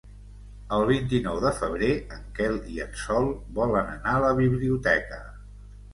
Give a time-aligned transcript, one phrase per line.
[0.77, 3.29] El vint-i-nou de febrer en Quel i en Sol
[3.61, 5.25] volen anar a la biblioteca.